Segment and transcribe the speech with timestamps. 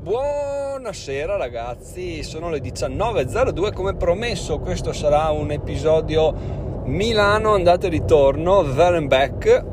[0.00, 6.32] Buonasera ragazzi, sono le 19.02 come promesso questo sarà un episodio
[6.84, 9.64] Milano andata e ritorno, there and back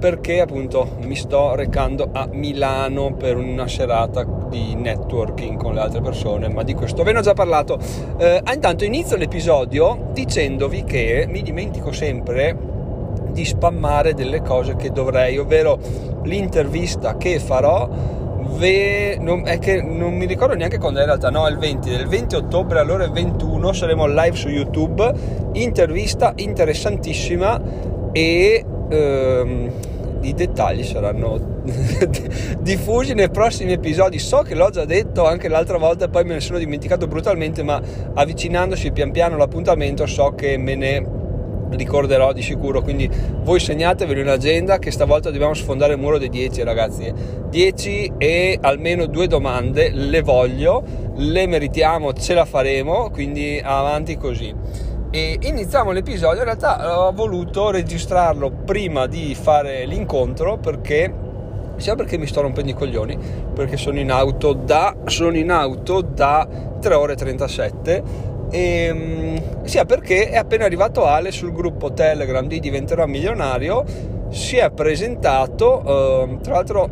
[0.00, 6.00] perché appunto mi sto recando a Milano per una serata di networking con le altre
[6.00, 7.78] persone, ma di questo ve ne ho già parlato.
[8.18, 12.56] Eh, intanto inizio l'episodio dicendovi che mi dimentico sempre
[13.30, 15.78] di spammare delle cose che dovrei, ovvero
[16.24, 18.16] l'intervista che farò
[18.56, 21.58] Ve, non, è che non mi ricordo neanche quando è in realtà, no, è il
[21.58, 25.12] 20, del 20 ottobre alle ore 21 saremo live su YouTube,
[25.52, 27.60] intervista interessantissima
[28.12, 29.70] e ehm,
[30.22, 31.62] i dettagli saranno
[32.60, 34.18] diffusi nei prossimi episodi.
[34.18, 37.80] So che l'ho già detto anche l'altra volta poi me ne sono dimenticato brutalmente, ma
[38.14, 41.17] avvicinandosi pian piano l'appuntamento so che me ne
[41.70, 43.10] ricorderò di sicuro quindi
[43.42, 47.12] voi segnatevi in agenda che stavolta dobbiamo sfondare il muro dei 10 ragazzi.
[47.48, 50.82] 10 e almeno due domande le voglio
[51.16, 54.54] le meritiamo ce la faremo quindi avanti così.
[55.10, 61.26] E iniziamo l'episodio in realtà ho voluto registrarlo prima di fare l'incontro perché
[61.76, 63.16] sia perché mi sto rompendo i coglioni
[63.54, 66.46] perché sono in auto da sono in auto da
[66.80, 68.02] 3 ore e 37
[68.50, 73.84] e, ehm, sia perché è appena arrivato Ale sul gruppo Telegram di Diventerò Milionario,
[74.30, 76.88] si è presentato, eh, tra l'altro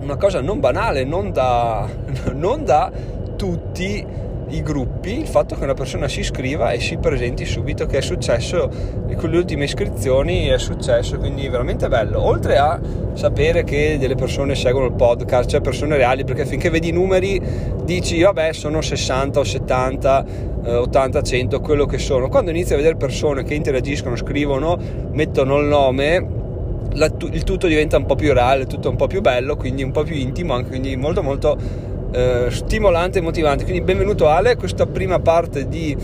[0.00, 1.88] una cosa non banale, non da,
[2.32, 2.90] non da
[3.36, 4.04] tutti
[4.48, 8.00] i gruppi, il fatto che una persona si iscriva e si presenti subito, che è
[8.00, 8.70] successo
[9.16, 12.22] con le ultime iscrizioni, è successo, quindi veramente bello.
[12.22, 12.78] Oltre a
[13.14, 17.40] sapere che delle persone seguono il podcast, cioè persone reali, perché finché vedi i numeri
[17.84, 20.24] dici vabbè sono 60 o 70,
[20.64, 22.28] eh, 80, 100, quello che sono.
[22.28, 24.78] Quando inizi a vedere persone che interagiscono, scrivono,
[25.10, 26.44] mettono il nome,
[26.92, 30.04] il tutto diventa un po' più reale, tutto un po' più bello, quindi un po'
[30.04, 33.64] più intimo, anche quindi molto molto eh, stimolante e motivante.
[33.64, 35.94] Quindi benvenuto Ale, questa prima parte di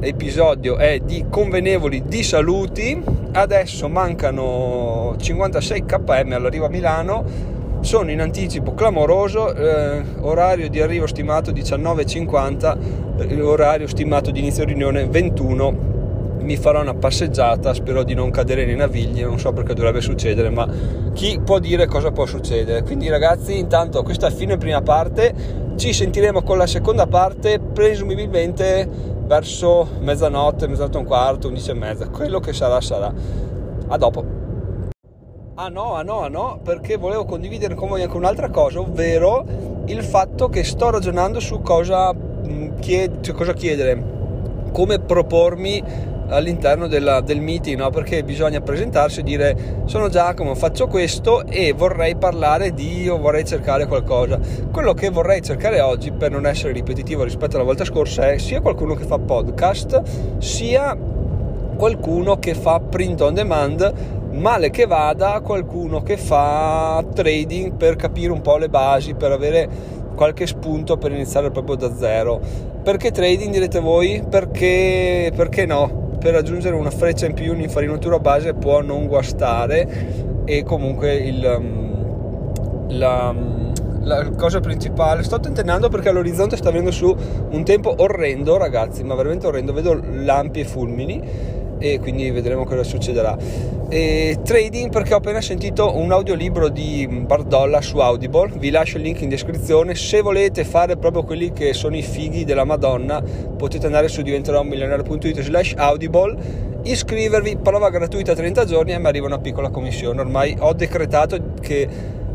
[0.00, 3.02] episodio è di convenevoli di saluti.
[3.32, 7.24] Adesso mancano 56 km all'arrivo a Milano.
[7.80, 12.76] Sono in anticipo clamoroso, eh, orario di arrivo stimato 19.50,
[13.20, 15.93] eh, orario stimato di inizio riunione 21
[16.44, 20.50] mi farò una passeggiata, spero di non cadere nei navigli, non so perché dovrebbe succedere,
[20.50, 20.68] ma
[21.14, 22.82] chi può dire cosa può succedere.
[22.82, 25.34] Quindi ragazzi, intanto questa è fine prima parte,
[25.76, 28.86] ci sentiremo con la seconda parte, presumibilmente
[29.26, 33.12] verso mezzanotte, mezzanotte e un quarto, undici e mezza, quello che sarà sarà.
[33.88, 34.42] A dopo.
[35.56, 39.46] Ah no, ah no, ah no, perché volevo condividere con voi anche un'altra cosa, ovvero
[39.86, 44.12] il fatto che sto ragionando su cosa, mm, chied- cioè cosa chiedere,
[44.72, 47.90] come propormi all'interno della, del meeting, no?
[47.90, 53.44] perché bisogna presentarsi e dire sono Giacomo, faccio questo e vorrei parlare di o vorrei
[53.44, 54.38] cercare qualcosa.
[54.70, 58.60] Quello che vorrei cercare oggi, per non essere ripetitivo rispetto alla volta scorsa, è sia
[58.60, 60.96] qualcuno che fa podcast, sia
[61.76, 63.92] qualcuno che fa print on demand,
[64.32, 69.68] male che vada, qualcuno che fa trading per capire un po' le basi, per avere
[70.14, 72.40] qualche spunto per iniziare proprio da zero.
[72.82, 74.22] Perché trading direte voi?
[74.28, 76.03] Perché, perché no?
[76.24, 82.88] Per aggiungere una freccia in più un'infarinatura base può non guastare e comunque il, um,
[82.96, 83.72] la, um,
[84.04, 87.14] la cosa principale sto tentennando perché all'orizzonte sta venendo su
[87.50, 91.22] un tempo orrendo ragazzi ma veramente orrendo vedo lampi e fulmini
[91.78, 93.36] e quindi vedremo cosa succederà.
[93.88, 99.04] E trading perché ho appena sentito un audiolibro di Bardolla su Audible, vi lascio il
[99.04, 103.22] link in descrizione, se volete fare proprio quelli che sono i fighi della Madonna
[103.56, 106.36] potete andare su diventeròmilionario.it slash audible,
[106.82, 111.88] iscrivervi, prova gratuita 30 giorni e mi arriva una piccola commissione, ormai ho decretato che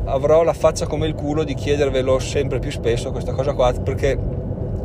[0.05, 4.38] avrò la faccia come il culo di chiedervelo sempre più spesso questa cosa qua perché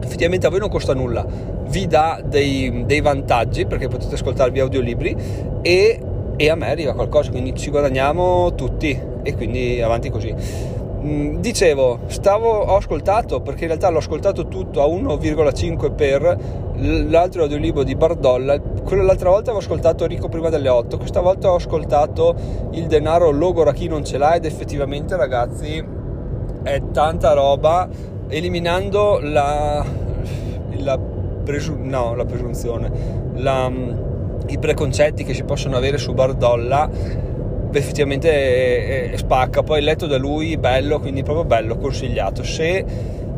[0.04, 1.26] effettivamente a voi non costa nulla,
[1.68, 5.16] vi dà dei, dei vantaggi perché potete ascoltarvi audiolibri
[5.62, 6.00] e,
[6.36, 10.34] e, a me arriva qualcosa, quindi ci guadagniamo tutti e quindi avanti così.
[11.04, 16.38] Mm, dicevo, stavo, ho ascoltato perché in realtà l'ho ascoltato tutto a 1,5 per
[16.76, 18.58] l'altro audiolibro di Bardolla.
[18.58, 22.34] Quello l'altra volta avevo ascoltato Rico prima delle 8, questa volta ho ascoltato
[22.72, 26.02] Il denaro logora chi non ce l'ha ed effettivamente ragazzi
[26.62, 27.88] è tanta roba
[28.28, 29.84] eliminando la,
[30.78, 32.90] la, presu- no, la presunzione,
[33.34, 33.70] la,
[34.46, 36.88] i preconcetti che si possono avere su Bardolla,
[37.72, 39.62] effettivamente è, è, spacca.
[39.62, 42.42] Poi letto da lui, bello, quindi proprio bello, consigliato.
[42.42, 42.84] Se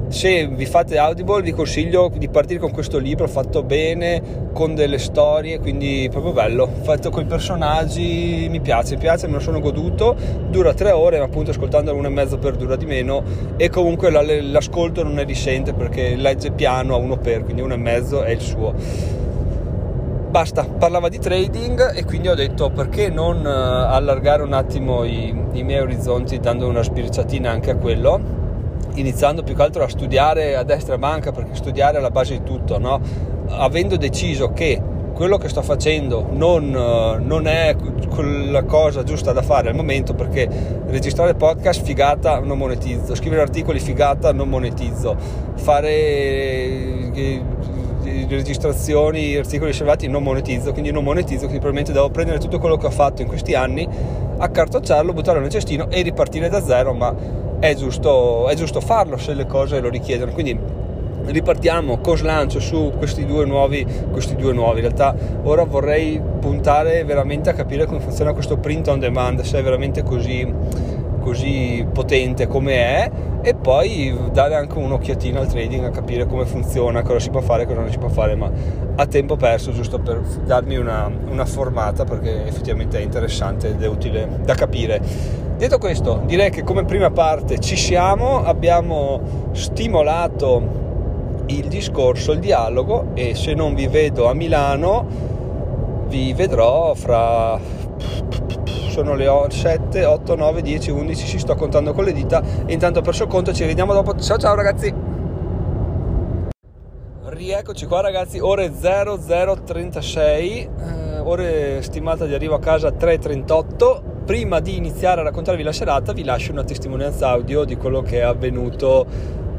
[0.08, 4.98] se vi fate Audible vi consiglio di partire con questo libro fatto bene, con delle
[4.98, 9.58] storie, quindi proprio bello, fatto con i personaggi, mi piace, mi piace, me lo sono
[9.58, 10.16] goduto,
[10.48, 13.22] dura tre ore, ma appunto ascoltandolo uno e mezzo per dura di meno.
[13.56, 17.78] E comunque l'ascolto non è risente perché legge piano a uno per, quindi uno e
[17.78, 18.74] mezzo è il suo.
[20.30, 25.34] Basta, parlava di trading e quindi ho detto perché non eh, allargare un attimo i,
[25.52, 28.44] i miei orizzonti dando una sbirciatina anche a quello
[28.96, 32.38] iniziando più che altro a studiare a destra e manca perché studiare è la base
[32.38, 33.00] di tutto, no?
[33.48, 34.80] avendo deciso che
[35.12, 37.74] quello che sto facendo non, non, è
[38.50, 40.46] la cosa giusta da fare al momento perché
[40.88, 45.16] registrare podcast figata non monetizzo, scrivere articoli figata non monetizzo,
[45.54, 45.90] fare
[47.14, 47.42] eh,
[48.28, 52.84] registrazioni, articoli riservati non monetizzo, quindi non monetizzo, quindi probabilmente devo prendere tutto quello che
[52.84, 53.88] ho fatto in questi anni,
[54.36, 57.14] accartocciarlo, buttarlo nel cestino e ripartire da zero, ma
[57.58, 60.32] è giusto, è giusto farlo se le cose lo richiedono.
[60.32, 60.58] Quindi
[61.26, 67.02] ripartiamo con slancio su questi due nuovi questi due nuovi in realtà ora vorrei puntare
[67.04, 70.48] veramente a capire come funziona questo print on demand se è veramente così
[71.26, 73.10] così potente come è
[73.42, 77.66] e poi dare anche un'occhiatina al trading a capire come funziona, cosa si può fare
[77.66, 78.48] cosa non si può fare, ma
[78.94, 83.88] a tempo perso giusto per darmi una, una formata perché effettivamente è interessante ed è
[83.88, 85.00] utile da capire.
[85.56, 90.84] Detto questo, direi che come prima parte ci siamo, abbiamo stimolato
[91.46, 95.06] il discorso, il dialogo e se non vi vedo a Milano
[96.06, 97.58] vi vedrò fra
[98.96, 103.24] sono le 7, 8, 9, 10, 11, si sto contando con le dita intanto perso
[103.24, 104.18] il conto, ci vediamo dopo.
[104.18, 104.94] Ciao ciao ragazzi!
[107.24, 114.14] Rieccoci qua ragazzi, ore 0036, eh, ore stimata di arrivo a casa 3.38.
[114.24, 118.20] Prima di iniziare a raccontarvi la serata vi lascio una testimonianza audio di quello che
[118.20, 119.04] è avvenuto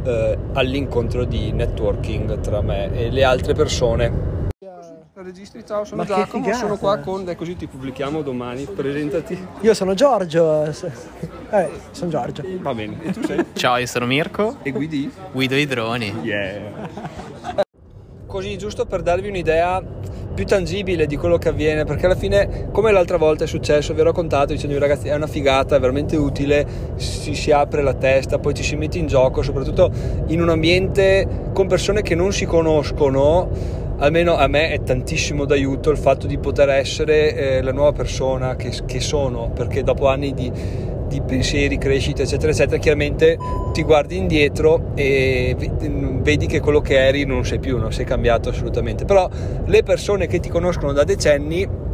[0.04, 4.37] eh, all'incontro di networking tra me e le altre persone
[5.24, 9.48] registri, ciao, sono Ma Giacomo, sono qua con, dai così ti pubblichiamo domani, presentati.
[9.62, 10.74] Io sono Giorgio, eh,
[11.92, 12.44] sono Giorgio.
[12.60, 13.44] Va bene, e tu sei?
[13.54, 14.58] Ciao, io sono Mirko.
[14.62, 15.12] E guidi?
[15.32, 16.14] Guido i droni.
[16.22, 16.90] Yeah.
[18.28, 19.82] Così, giusto per darvi un'idea
[20.36, 24.02] più tangibile di quello che avviene, perché alla fine, come l'altra volta è successo, vi
[24.02, 28.38] ho raccontato dicendo ragazzi è una figata, è veramente utile, si, si apre la testa,
[28.38, 29.92] poi ci si mette in gioco, soprattutto
[30.28, 35.90] in un ambiente con persone che non si conoscono almeno a me è tantissimo d'aiuto
[35.90, 40.34] il fatto di poter essere eh, la nuova persona che, che, sono, perché dopo anni
[40.34, 40.52] di,
[41.08, 43.38] di, pensieri, crescita, eccetera, eccetera, chiaramente
[43.74, 45.56] ti guardi indietro e
[46.22, 49.06] vedi che quello che eri non sei più, non sei cambiato assolutamente.
[49.06, 49.28] Però
[49.66, 51.86] le persone che ti conoscono da decenni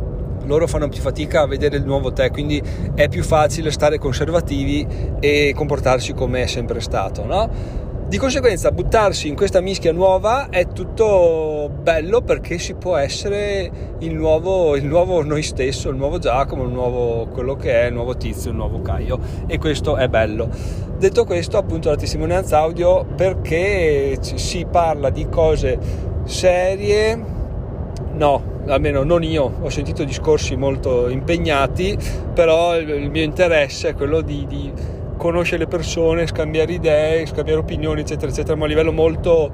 [0.45, 2.61] loro fanno più fatica a vedere il nuovo te, quindi
[2.95, 4.85] è più facile stare conservativi
[5.19, 7.81] e comportarsi come è sempre stato, no?
[8.13, 14.13] Di conseguenza buttarsi in questa mischia nuova è tutto bello perché si può essere il
[14.13, 18.15] nuovo, il nuovo noi stesso, il nuovo Giacomo, il nuovo quello che è, il nuovo
[18.15, 19.19] tizio, il nuovo Caio.
[19.48, 20.48] E questo è bello.
[20.95, 25.80] Detto questo appunto la testimonianza audio perché si parla di cose
[26.25, 27.19] serie,
[28.12, 31.98] no, almeno non io, ho sentito discorsi molto impegnati,
[32.31, 38.02] però il mio interesse è quello di, di conoscere le persone, scambiare idee, scambiare opinioni,
[38.02, 39.50] eccetera, eccetera, ma a livello molto,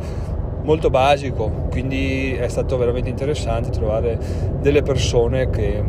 [0.63, 1.67] molto basico.
[1.69, 4.17] Quindi è stato veramente interessante trovare
[4.61, 5.83] delle persone che,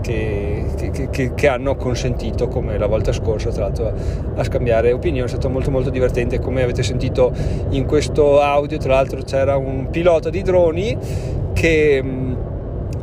[0.00, 0.64] che,
[1.10, 3.92] che, che, hanno consentito, come la volta scorsa, tra l'altro,
[4.36, 5.26] a, scambiare opinioni.
[5.26, 6.40] È stato molto molto divertente.
[6.40, 7.30] Come avete sentito
[7.70, 10.96] in questo audio, tra l'altro, c'era un pilota di droni
[11.52, 12.02] che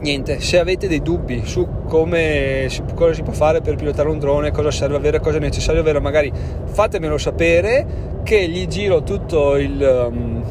[0.04, 4.20] niente, se avete dei dubbi su come si, cosa si può fare per pilotare un
[4.20, 6.32] drone, cosa serve avere, cosa è necessario avere, magari
[6.66, 10.44] fatemelo sapere che gli giro tutto um,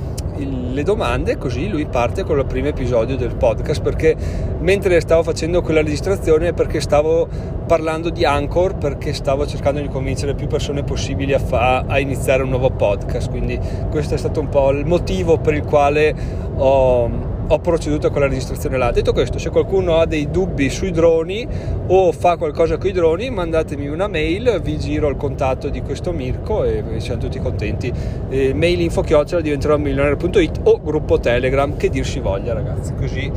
[0.72, 4.16] le domande così lui parte con il primo episodio del podcast perché
[4.60, 7.28] mentre stavo facendo quella registrazione perché stavo
[7.66, 12.42] parlando di Anchor perché stavo cercando di convincere più persone possibili a, fa, a iniziare
[12.42, 13.30] un nuovo podcast.
[13.30, 13.58] Quindi
[13.90, 16.14] questo è stato un po' il motivo per il quale
[16.56, 18.90] ho ho proceduto con la registrazione là.
[18.90, 21.46] Detto questo, se qualcuno ha dei dubbi sui droni
[21.88, 26.12] o fa qualcosa con i droni, mandatemi una mail, vi giro il contatto di questo
[26.12, 27.92] Mirko e siamo tutti contenti.
[28.28, 33.30] Eh, mail info chiocciola diventerò milionario.it o gruppo Telegram, che dir si voglia ragazzi, così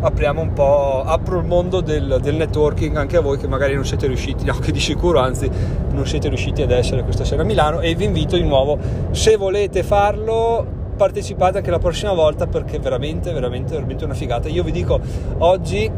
[0.00, 3.84] apriamo un po', apro il mondo del, del, networking anche a voi che magari non
[3.84, 5.50] siete riusciti, no che di sicuro anzi
[5.90, 8.78] non siete riusciti ad essere questa sera a Milano e vi invito di nuovo,
[9.10, 14.48] se volete farlo partecipate anche la prossima volta perché veramente, veramente, veramente una figata.
[14.48, 15.00] Io vi dico,
[15.38, 15.90] oggi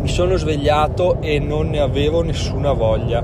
[0.00, 3.22] mi sono svegliato e non ne avevo nessuna voglia,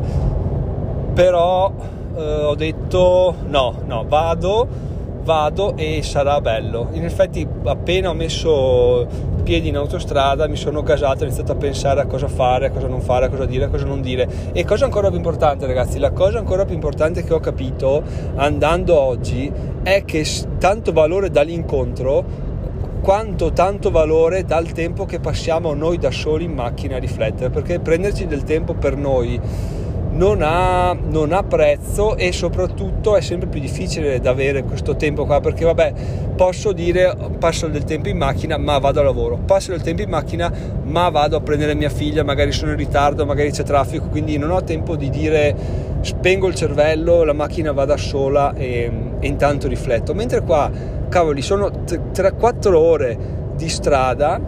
[1.14, 1.72] però
[2.14, 4.68] eh, ho detto no, no, vado
[5.22, 6.88] vado e sarà bello.
[6.92, 9.06] In effetti appena ho messo
[9.42, 12.86] piedi in autostrada mi sono gasato, ho iniziato a pensare a cosa fare, a cosa
[12.86, 14.28] non fare, a cosa dire, a cosa non dire.
[14.52, 18.02] E cosa ancora più importante ragazzi, la cosa ancora più importante che ho capito
[18.36, 19.50] andando oggi
[19.82, 20.26] è che
[20.58, 22.46] tanto valore dall'incontro
[23.00, 27.80] quanto tanto valore dal tempo che passiamo noi da soli in macchina a riflettere, perché
[27.80, 29.40] prenderci del tempo per noi
[30.18, 35.24] non ha, non ha, prezzo e soprattutto è sempre più difficile da avere questo tempo
[35.24, 35.92] qua perché vabbè
[36.34, 39.38] posso dire passo del tempo in macchina ma vado a lavoro.
[39.38, 43.24] Passo del tempo in macchina ma vado a prendere mia figlia magari sono in ritardo
[43.24, 45.54] magari c'è traffico quindi non ho tempo di dire
[46.00, 50.14] spengo il cervello la macchina va da sola e, e intanto rifletto.
[50.14, 50.68] Mentre qua
[51.08, 53.18] cavoli sono 3-4 ore
[53.54, 54.40] di strada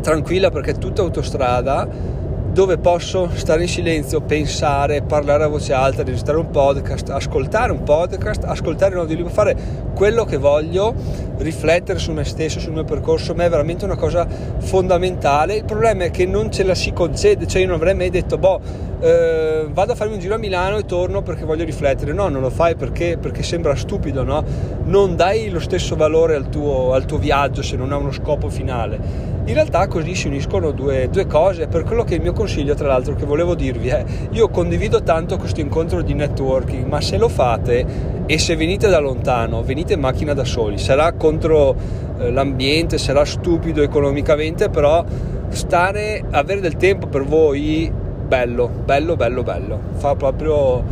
[0.00, 2.13] tranquilla perché è tutta autostrada
[2.54, 7.82] dove posso stare in silenzio, pensare, parlare a voce alta, registrare un podcast, ascoltare un
[7.82, 9.56] podcast, ascoltare un audiolibro, fare
[9.92, 10.94] quello che voglio,
[11.38, 14.24] riflettere su me stesso, sul mio percorso, ma è veramente una cosa
[14.58, 15.56] fondamentale.
[15.56, 18.38] Il problema è che non ce la si concede, cioè io non avrei mai detto,
[18.38, 18.60] boh,
[19.00, 22.12] eh, vado a farmi un giro a Milano e torno perché voglio riflettere.
[22.12, 24.44] No, non lo fai perché, perché sembra stupido, no?
[24.84, 28.48] Non dai lo stesso valore al tuo, al tuo viaggio se non ha uno scopo
[28.48, 29.32] finale.
[29.46, 32.88] In realtà così si uniscono due, due, cose, per quello che il mio consiglio tra
[32.88, 37.28] l'altro che volevo dirvi è, io condivido tanto questo incontro di networking, ma se lo
[37.28, 41.74] fate e se venite da lontano, venite in macchina da soli, sarà contro
[42.18, 45.02] eh, l'ambiente, sarà stupido economicamente, però
[45.48, 47.90] stare, avere del tempo per voi,
[48.26, 50.84] bello, bello, bello, bello, fa proprio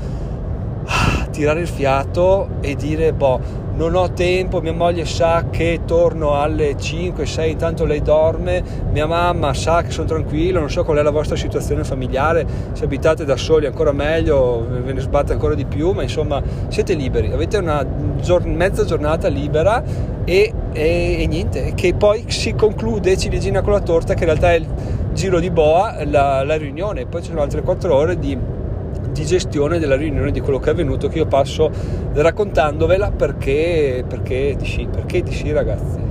[0.86, 3.40] ah, tirare il fiato e dire, boh,
[3.74, 9.54] non ho tempo, mia moglie sa che torno alle 5-6, intanto lei dorme, mia mamma
[9.54, 13.36] sa che sono tranquillo, non so qual è la vostra situazione familiare, se abitate da
[13.36, 17.84] soli ancora meglio, ve ne sbatte ancora di più, ma insomma siete liberi, avete una
[18.20, 19.82] gior- mezza giornata libera
[20.24, 24.52] e, e, e, niente, che poi si conclude ciliegina con la torta che in realtà
[24.52, 24.66] è il
[25.12, 28.36] giro di boa, la, la riunione, poi ci sono altre 4 ore di
[29.12, 31.70] di gestione della riunione di quello che è avvenuto che io passo
[32.14, 36.10] raccontandovela perché perché di sì, perché di sì ragazzi.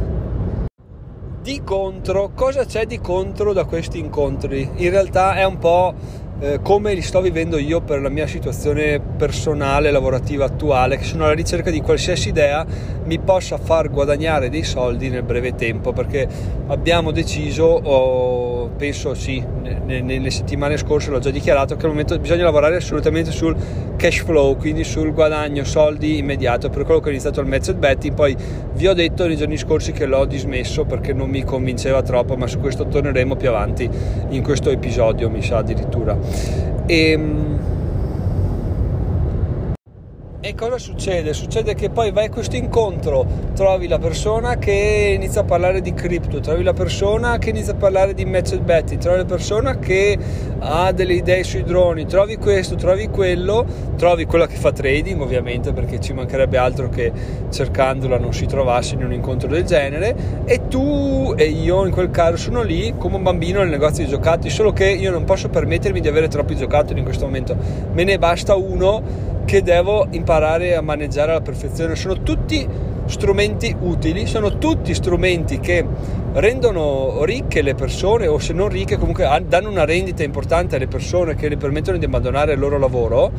[1.42, 4.70] Di contro, cosa c'è di contro da questi incontri?
[4.76, 5.94] In realtà è un po'
[6.42, 11.26] eh, come li sto vivendo io per la mia situazione personale, lavorativa attuale, che sono
[11.26, 12.66] alla ricerca di qualsiasi idea
[13.04, 16.28] mi possa far guadagnare dei soldi nel breve tempo, perché
[16.68, 19.44] abbiamo deciso, oh, penso sì,
[19.86, 23.56] nelle settimane scorse l'ho già dichiarato, che al momento bisogna lavorare assolutamente sul
[23.96, 28.16] cash flow, quindi sul guadagno soldi immediato, per quello che ho iniziato il method betting,
[28.16, 28.36] poi
[28.74, 32.48] vi ho detto nei giorni scorsi che l'ho dismesso perché non mi convinceva troppo, ma
[32.48, 33.90] su questo torneremo più avanti
[34.30, 36.18] in questo episodio, mi sa addirittura.
[36.88, 37.58] E, ehm,
[40.56, 41.34] cosa succede?
[41.34, 45.94] Succede che poi vai a questo incontro, trovi la persona che inizia a parlare di
[45.94, 50.18] cripto, trovi la persona che inizia a parlare di method betting, trovi la persona che
[50.60, 53.66] ha delle idee sui droni, trovi questo, trovi quello,
[53.98, 57.12] trovi quella che fa trading ovviamente perché ci mancherebbe altro che
[57.50, 60.16] cercandola non si trovasse in un incontro del genere
[60.46, 64.10] e tu e io in quel caso sono lì come un bambino nel negozio di
[64.10, 67.56] giocattoli, solo che io non posso permettermi di avere troppi giocattoli in questo momento,
[67.92, 71.96] me ne basta uno che devo imparare a maneggiare alla perfezione.
[71.96, 72.68] Sono tutti
[73.06, 75.86] strumenti utili, sono tutti strumenti che
[76.34, 81.36] rendono ricche le persone o se non ricche comunque danno una rendita importante alle persone
[81.36, 83.32] che le permettono di abbandonare il loro lavoro.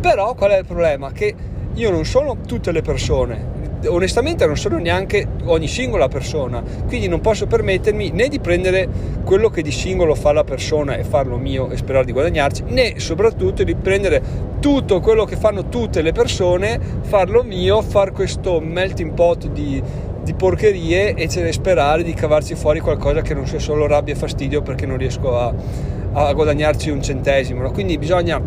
[0.00, 1.10] Però qual è il problema?
[1.12, 1.34] Che
[1.74, 7.20] io non sono tutte le persone, onestamente non sono neanche ogni singola persona, quindi non
[7.20, 8.88] posso permettermi né di prendere
[9.24, 12.98] quello che di singolo fa la persona e farlo mio e sperare di guadagnarci, né
[12.98, 19.12] soprattutto di prendere tutto quello che fanno tutte le persone, farlo mio, far questo melting
[19.12, 19.82] pot di,
[20.22, 24.62] di porcherie e sperare di cavarci fuori qualcosa che non sia solo rabbia e fastidio
[24.62, 25.54] perché non riesco a,
[26.12, 27.70] a guadagnarci un centesimo.
[27.70, 28.40] Quindi bisogna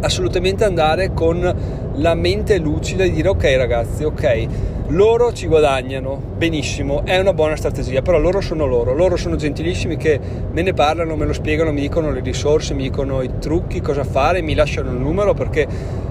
[0.00, 4.46] assolutamente andare con la mente lucida e dire ok ragazzi, ok,
[4.88, 9.96] loro ci guadagnano benissimo, è una buona strategia, però loro sono loro, loro sono gentilissimi
[9.96, 10.20] che
[10.50, 14.04] me ne parlano, me lo spiegano, mi dicono le risorse, mi dicono i trucchi, cosa
[14.04, 15.66] fare, mi lasciano il numero perché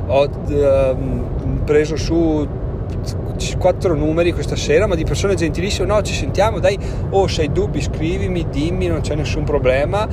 [0.07, 0.97] ho uh,
[1.63, 2.47] preso su
[3.57, 6.77] quattro numeri questa sera, ma di persone gentilissime, no, ci sentiamo, dai,
[7.09, 10.07] oh, se hai dubbi scrivimi, dimmi, non c'è nessun problema.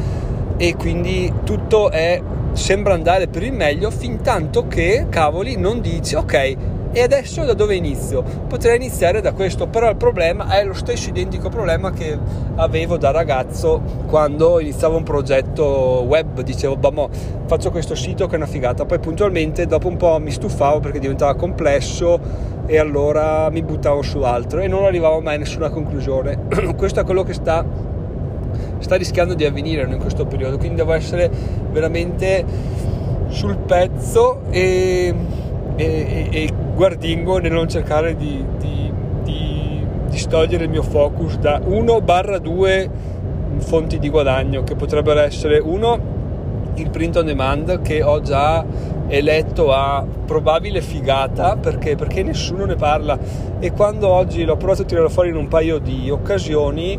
[0.56, 2.20] E quindi tutto è
[2.52, 6.56] sembra andare per il meglio fin tanto che cavoli non dici ok
[6.92, 8.24] E adesso da dove inizio?
[8.48, 12.18] Potrei iniziare da questo, però il problema è lo stesso identico problema che
[12.56, 17.08] avevo da ragazzo quando iniziavo un progetto web, dicevo, bah,
[17.46, 20.98] faccio questo sito che è una figata, poi puntualmente dopo un po' mi stufavo perché
[20.98, 22.18] diventava complesso
[22.66, 26.46] e allora mi buttavo su altro e non arrivavo mai a nessuna conclusione.
[26.76, 27.64] questo è quello che sta,
[28.80, 31.30] sta rischiando di avvenire in questo periodo, quindi devo essere
[31.70, 32.44] veramente
[33.28, 35.14] sul pezzo e,
[35.76, 41.60] e, e guardingo nel non cercare di, di, di, di stogliere il mio focus da
[41.64, 42.90] 1 barra 2
[43.58, 46.18] fonti di guadagno che potrebbero essere uno
[46.74, 48.64] il print on demand che ho già
[49.08, 53.18] eletto a probabile figata perché, perché nessuno ne parla.
[53.58, 56.98] E quando oggi l'ho provato a tirare fuori in un paio di occasioni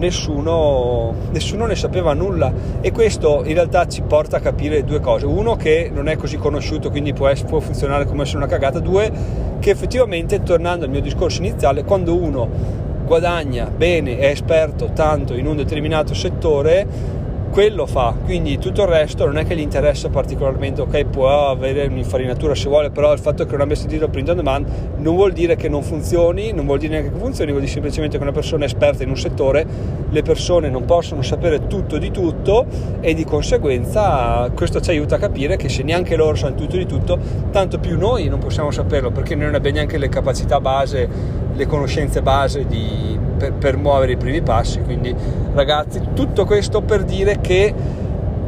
[0.00, 5.26] nessuno, nessuno ne sapeva nulla e questo in realtà ci porta a capire due cose.
[5.26, 8.80] Uno che non è così conosciuto quindi può, essere, può funzionare come essere una cagata.
[8.80, 9.12] Due
[9.60, 15.46] che effettivamente tornando al mio discorso iniziale quando uno guadagna bene, è esperto tanto in
[15.46, 17.18] un determinato settore
[17.50, 21.86] quello fa, quindi tutto il resto non è che gli interessa particolarmente, ok può avere
[21.86, 24.66] un'infarinatura se vuole, però il fatto che non abbia sentito print on demand
[24.98, 28.16] non vuol dire che non funzioni, non vuol dire neanche che funzioni, vuol dire semplicemente
[28.16, 29.66] che una persona è esperta in un settore,
[30.08, 32.66] le persone non possono sapere tutto di tutto
[33.00, 36.86] e di conseguenza questo ci aiuta a capire che se neanche loro sanno tutto di
[36.86, 37.18] tutto,
[37.50, 41.08] tanto più noi non possiamo saperlo perché non abbiamo neanche le capacità base,
[41.54, 44.80] le conoscenze base di per, per muovere i primi passi.
[44.82, 45.14] Quindi
[45.54, 47.74] ragazzi, tutto questo per dire che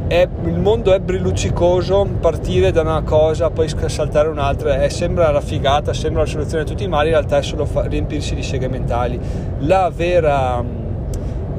[0.06, 5.40] è, il mondo è brilluccicoso, partire da una cosa, poi saltare un'altra, è, sembra la
[5.40, 8.42] figata, sembra la soluzione a tutti i mali, in realtà è solo fa, riempirsi di
[8.42, 9.18] seghe mentali.
[9.61, 10.62] La vera,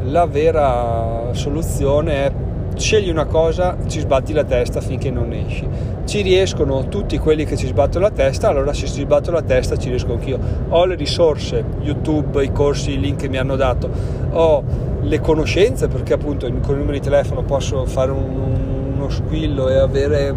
[0.04, 2.32] la vera soluzione è
[2.75, 5.68] scegli una cosa, ci sbatti la testa finché non esci.
[6.06, 9.77] Ci riescono tutti quelli che ci sbattono la testa, allora se ci sbatto la testa
[9.77, 10.39] ci riesco anch'io.
[10.70, 13.89] Ho le risorse, YouTube, i corsi, i link che mi hanno dato,
[14.32, 14.63] ho
[15.01, 19.77] le conoscenze perché appunto con il numero di telefono posso fare un, uno squillo e
[19.77, 20.34] avere,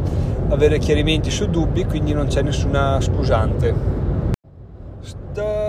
[0.49, 3.96] avere chiarimenti su dubbi, quindi non c'è nessuna scusante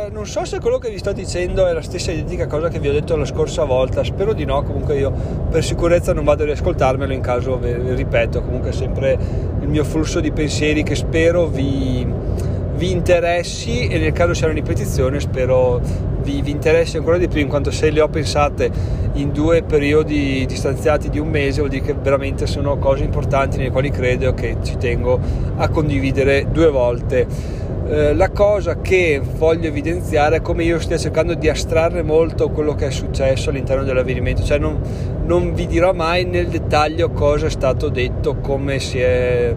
[0.09, 2.87] non so se quello che vi sto dicendo è la stessa identica cosa che vi
[2.87, 5.11] ho detto la scorsa volta, spero di no, comunque io
[5.49, 9.17] per sicurezza non vado a riascoltarmelo in caso, ripeto, comunque è sempre
[9.59, 12.07] il mio flusso di pensieri che spero vi,
[12.75, 15.81] vi interessi e nel caso sia una ripetizione spero
[16.27, 18.69] vi, vi, interessi ancora di più in quanto se le ho pensate
[19.13, 23.71] in due periodi distanziati di un mese vuol dire che veramente sono cose importanti nelle
[23.71, 25.19] quali credo che ci tengo
[25.55, 27.25] a condividere due volte.
[27.89, 32.75] Eh, la cosa che voglio evidenziare è come io stia cercando di astrarre molto quello
[32.75, 34.81] che è successo all'interno dell'avvenimento, cioè non,
[35.25, 39.55] non vi dirò mai nel dettaglio cosa è stato detto, come si è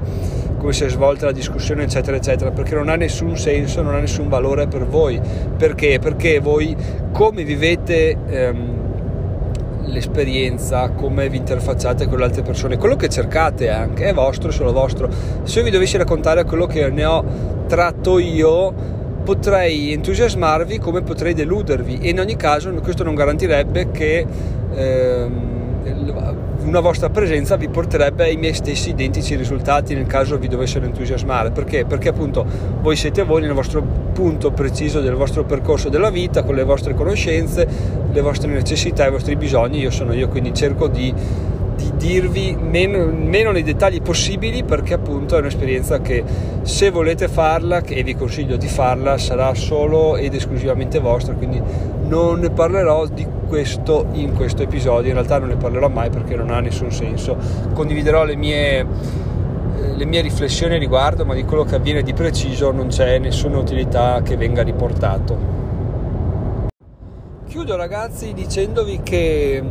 [0.60, 3.98] come si è svolta la discussione, eccetera, eccetera, perché non ha nessun senso, non ha
[3.98, 5.18] nessun valore per voi.
[5.56, 5.98] Perché?
[5.98, 6.76] Perché voi
[7.12, 14.04] come vivete ehm, l'esperienza, come vi interfacciate con le altre persone, quello che cercate anche
[14.04, 15.08] è vostro, solo vostro.
[15.44, 17.24] Se io vi dovessi raccontare quello che ne ho
[17.66, 24.26] tratto io potrei entusiasmarvi come potrei deludervi e in ogni caso questo non garantirebbe che
[24.74, 30.84] ehm, una vostra presenza vi porterebbe ai miei stessi identici risultati nel caso vi dovessero
[30.84, 31.50] entusiasmare.
[31.50, 31.84] Perché?
[31.84, 32.44] perché appunto
[32.80, 36.94] voi siete voi nel vostro punto preciso del vostro percorso della vita con le vostre
[36.94, 37.66] conoscenze
[38.12, 39.78] le vostre necessità i vostri bisogni.
[39.78, 41.14] Io sono io quindi cerco di
[41.80, 46.22] di dirvi meno, meno, nei dettagli possibili perché appunto è un'esperienza che
[46.60, 51.32] se volete farla e vi consiglio di farla sarà solo ed esclusivamente vostra.
[51.32, 51.60] Quindi
[52.06, 55.08] non ne parlerò di questo in questo episodio.
[55.08, 57.36] In realtà non ne parlerò mai perché non ha nessun senso.
[57.74, 58.86] Condividerò le mie
[59.96, 64.22] le mie riflessioni riguardo ma di quello che avviene di preciso non c'è nessuna utilità
[64.22, 65.58] che venga riportato.
[67.46, 69.62] Chiudo ragazzi dicendovi che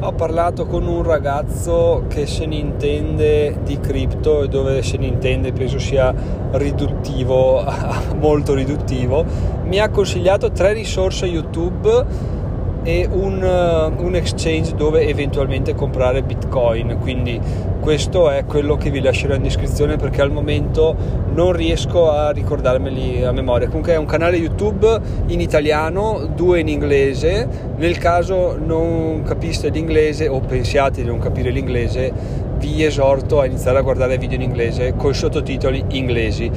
[0.00, 5.06] ho parlato con un ragazzo che se ne intende di cripto e dove se ne
[5.06, 6.12] intende penso sia
[6.52, 7.62] riduttivo,
[8.18, 9.24] molto riduttivo.
[9.64, 12.38] Mi ha consigliato tre risorse YouTube
[12.82, 16.98] e un, uh, un, exchange dove eventualmente comprare bitcoin.
[17.00, 17.40] Quindi
[17.80, 20.96] questo è quello che vi lascerò in descrizione perché al momento
[21.34, 23.68] non riesco a ricordarmeli a memoria.
[23.68, 27.46] Comunque è un canale youtube in italiano due in inglese.
[27.76, 33.78] Nel caso non capiste l'inglese o pensiate di non capire l'inglese vi esorto a iniziare
[33.78, 36.50] a guardare video in inglese con sottotitoli inglesi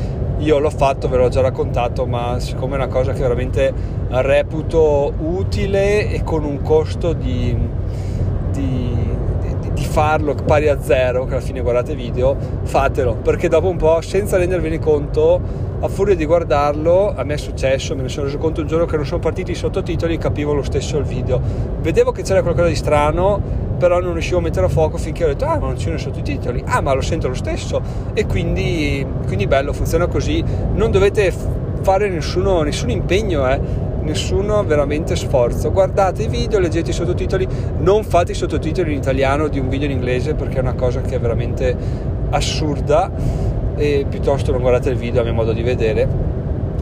[0.43, 3.73] io l'ho fatto, ve l'ho già raccontato, ma siccome è una cosa che veramente
[4.09, 7.57] reputo utile e con un costo di,
[8.51, 9.15] di,
[9.71, 14.01] di farlo pari a zero, che alla fine guardate video, fatelo, perché dopo un po',
[14.01, 18.37] senza rendervene conto, a furia di guardarlo, a me è successo, me ne sono reso
[18.37, 21.41] conto un giorno che non sono partiti i sottotitoli, capivo lo stesso il video.
[21.79, 23.41] Vedevo che c'era qualcosa di strano,
[23.83, 25.95] però non riuscivo a mettere a fuoco finché ho detto ah ma non ci sono
[25.95, 27.81] i sottotitoli, ah ma lo sento lo stesso.
[28.13, 30.41] E quindi, quindi bello, funziona così,
[30.73, 31.33] non dovete
[31.81, 33.59] fare nessuno, nessun impegno, eh
[34.03, 35.69] nessuno veramente sforzo.
[35.73, 37.45] Guardate i video, leggete i sottotitoli,
[37.79, 41.01] non fate i sottotitoli in italiano di un video in inglese perché è una cosa
[41.01, 41.75] che è veramente
[42.29, 43.11] assurda.
[43.75, 46.07] E piuttosto non guardate il video a mio modo di vedere.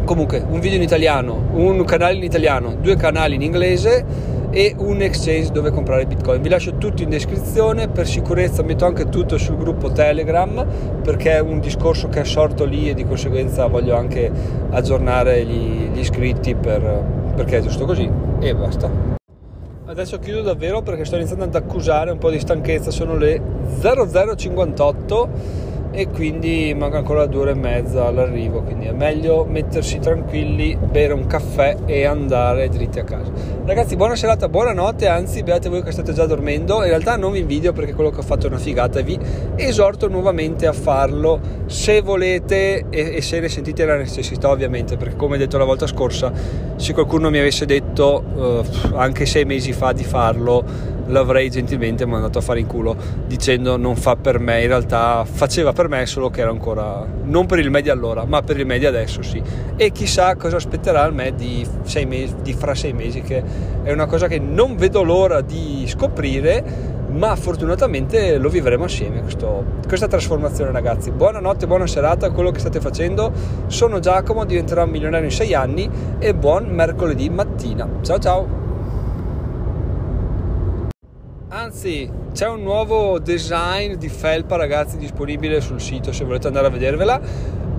[0.04, 5.02] Comunque, un video in italiano, un canale in italiano, due canali in inglese e un
[5.02, 6.42] exchange dove comprare bitcoin.
[6.42, 10.66] Vi lascio tutto in descrizione, per sicurezza metto anche tutto sul gruppo Telegram
[11.02, 14.30] perché è un discorso che è sorto lì e di conseguenza voglio anche
[14.70, 16.82] aggiornare gli, gli iscritti per,
[17.36, 18.10] perché è giusto così
[18.40, 19.20] e basta.
[19.86, 23.42] Adesso chiudo davvero perché sto iniziando ad accusare un po' di stanchezza, sono le
[23.82, 25.30] 0058
[25.91, 31.13] e quindi manca ancora due ore e mezza all'arrivo quindi è meglio mettersi tranquilli bere
[31.13, 33.32] un caffè e andare dritti a casa.
[33.65, 36.84] Ragazzi buona serata buonanotte anzi beate voi che state già dormendo.
[36.84, 39.19] In realtà non vi invidio perché quello che ho fatto è una figata e vi
[39.56, 45.15] esorto nuovamente a farlo se volete e, e se ne sentite la necessità ovviamente perché
[45.15, 46.32] come detto la volta scorsa
[46.75, 52.38] se qualcuno mi avesse detto uh, anche sei mesi fa di farlo l'avrei gentilmente mandato
[52.38, 52.96] a fare in culo
[53.28, 57.46] dicendo non fa per me, in realtà faceva per me solo che era ancora non
[57.46, 59.42] per il media allora, ma per il media adesso sì.
[59.76, 61.66] E chissà cosa aspetterà il me di,
[62.06, 63.44] mesi, di fra sei mesi, che
[63.84, 69.66] è una cosa che non vedo l'ora di scoprire ma fortunatamente lo vivremo assieme questo,
[69.86, 71.12] questa trasformazione ragazzi.
[71.12, 73.32] Buonanotte buona serata quello che state facendo.
[73.68, 77.88] Sono Giacomo diventerò un milionario in sei anni e buon mercoledì mattina.
[78.02, 78.70] Ciao ciao
[81.54, 86.70] Anzi, c'è un nuovo design di felpa, ragazzi, disponibile sul sito se volete andare a
[86.70, 87.20] vedervela.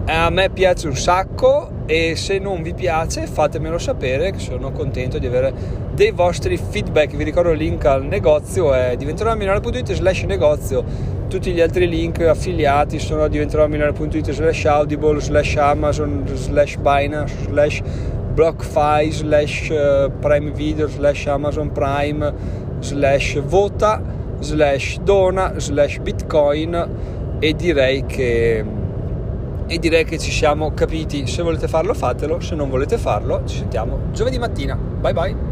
[0.04, 5.18] A me piace un sacco e se non vi piace fatemelo sapere che sono contento
[5.18, 5.54] di avere
[5.94, 7.16] dei vostri feedback.
[7.16, 10.84] Vi ricordo il link al negozio è diventeròmilionario.it slash negozio.
[11.28, 17.82] Tutti gli altri link affiliati sono diventeròmilionario.it slash audible slash amazon slash binance slash
[18.34, 24.02] blockfi slash eh, prime video slash amazon prime slash vota
[24.40, 26.88] slash dona slash bitcoin
[27.38, 28.64] e direi che
[29.66, 31.26] e direi che ci siamo capiti.
[31.26, 34.74] Se volete farlo fatelo se non volete farlo ci sentiamo giovedì mattina.
[34.76, 35.51] Bye bye